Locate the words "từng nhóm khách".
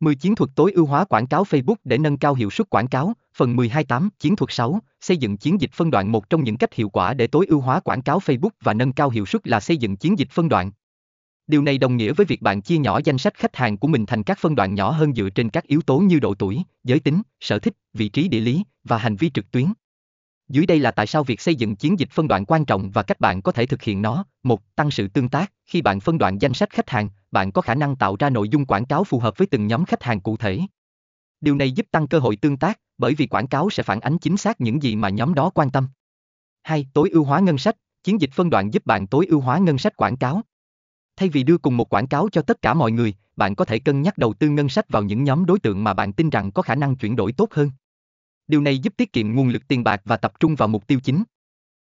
29.46-30.02